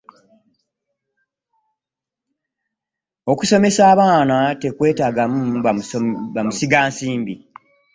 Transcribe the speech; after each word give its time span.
Okusomesa 3.31 3.81
abaana 3.93 4.35
tekwetaagamu 4.61 5.39
bamusigansimbi. 6.35 7.35